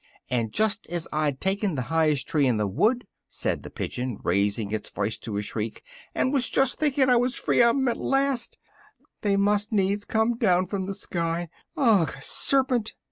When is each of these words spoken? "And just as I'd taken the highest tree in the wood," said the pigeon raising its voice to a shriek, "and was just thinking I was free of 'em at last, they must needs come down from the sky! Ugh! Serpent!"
"And 0.31 0.51
just 0.51 0.87
as 0.89 1.07
I'd 1.13 1.39
taken 1.39 1.75
the 1.75 1.83
highest 1.93 2.27
tree 2.27 2.47
in 2.47 2.57
the 2.57 2.65
wood," 2.65 3.05
said 3.29 3.61
the 3.61 3.69
pigeon 3.69 4.17
raising 4.23 4.71
its 4.71 4.89
voice 4.89 5.19
to 5.19 5.37
a 5.37 5.43
shriek, 5.43 5.83
"and 6.15 6.33
was 6.33 6.49
just 6.49 6.79
thinking 6.79 7.07
I 7.07 7.17
was 7.17 7.35
free 7.35 7.61
of 7.61 7.75
'em 7.75 7.87
at 7.87 7.97
last, 7.97 8.57
they 9.21 9.37
must 9.37 9.71
needs 9.71 10.03
come 10.03 10.37
down 10.39 10.65
from 10.65 10.85
the 10.85 10.95
sky! 10.95 11.49
Ugh! 11.77 12.15
Serpent!" 12.19 12.95